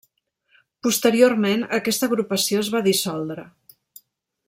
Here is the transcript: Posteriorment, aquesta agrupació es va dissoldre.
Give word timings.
Posteriorment, 0.87 1.67
aquesta 1.79 2.09
agrupació 2.11 2.65
es 2.65 2.73
va 2.77 2.85
dissoldre. 2.91 3.47